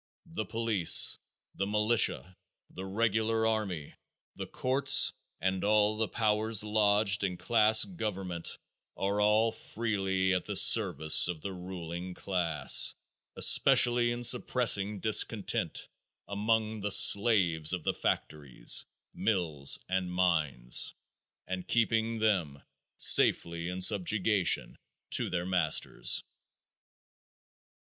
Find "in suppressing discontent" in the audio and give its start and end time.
14.09-15.87